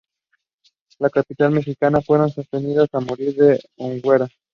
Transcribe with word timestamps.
Los 0.97 1.11
capitanes 1.11 1.53
mexicas 1.57 2.03
fueron 2.03 2.31
sentenciados 2.31 2.89
a 2.93 3.01
morir 3.01 3.35
en 3.39 3.51
la 3.77 3.85
hoguera. 3.97 4.27